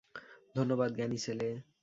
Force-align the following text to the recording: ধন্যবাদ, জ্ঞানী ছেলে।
ধন্যবাদ, 0.55 0.89
জ্ঞানী 0.95 1.17
ছেলে। 1.17 1.49